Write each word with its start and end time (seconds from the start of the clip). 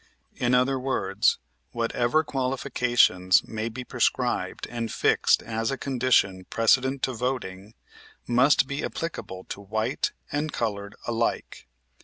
In 0.35 0.55
other 0.55 0.79
words, 0.79 1.37
whatever 1.73 2.23
qualifications 2.23 3.43
may 3.47 3.69
be 3.69 3.83
prescribed 3.83 4.65
and 4.65 4.91
fixed 4.91 5.43
as 5.43 5.69
a 5.69 5.77
condition 5.77 6.45
precedent 6.45 7.03
to 7.03 7.13
voting, 7.13 7.75
must 8.25 8.65
be 8.65 8.83
applicable 8.83 9.43
to 9.49 9.61
white 9.61 10.11
and 10.31 10.51
colored 10.51 10.95
alike. 11.05 11.67